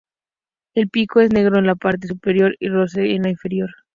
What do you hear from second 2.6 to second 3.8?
rosáceo en la inferior.